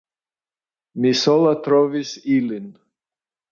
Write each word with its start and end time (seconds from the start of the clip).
Mi 1.03 1.11
sola 1.19 1.53
trovis 1.69 2.17
ilin. 2.39 2.67